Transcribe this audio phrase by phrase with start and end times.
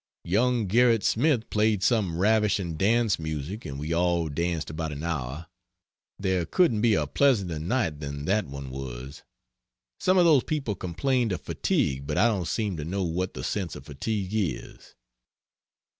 [0.25, 5.45] Young Gerrit Smith played some ravishing dance music and we all danced about an hour.
[6.17, 9.21] There couldn't be a pleasanter night than that one was.
[9.99, 13.43] Some of those people complained of fatigue but I don't seem to know what the
[13.43, 14.95] sense of fatigue is.